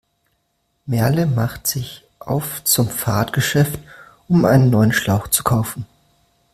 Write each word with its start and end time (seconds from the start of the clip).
Merle 0.87 1.27
macht 1.27 1.67
sich 1.67 2.01
auf 2.17 2.63
zum 2.63 2.89
Fahrradgeschäft, 2.89 3.77
um 4.27 4.45
einen 4.45 4.71
neuen 4.71 4.93
Schlauch 4.93 5.27
zu 5.27 5.43
kaufen. 5.43 5.85